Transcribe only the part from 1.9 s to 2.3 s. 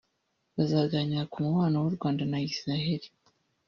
Rwanda